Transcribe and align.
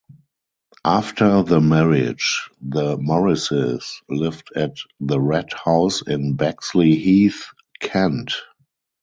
After 0.83 1.43
the 1.43 1.61
marriage, 1.61 2.49
the 2.59 2.97
Morrises 2.97 4.01
lived 4.09 4.49
at 4.55 4.77
the 4.99 5.21
Red 5.21 5.53
House 5.53 6.01
in 6.01 6.35
Bexleyheath, 6.35 7.45
Kent. 7.79 8.33